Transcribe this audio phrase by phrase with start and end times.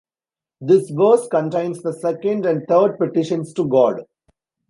[0.61, 4.01] This verse contains the second and third petitions to God.